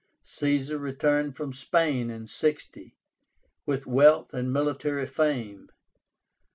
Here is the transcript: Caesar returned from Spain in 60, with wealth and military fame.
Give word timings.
Caesar 0.23 0.79
returned 0.79 1.37
from 1.37 1.53
Spain 1.53 2.09
in 2.09 2.25
60, 2.25 2.95
with 3.67 3.85
wealth 3.85 4.33
and 4.33 4.51
military 4.51 5.05
fame. 5.05 5.69